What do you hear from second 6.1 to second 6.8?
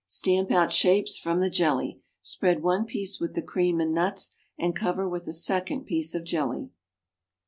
of jelly.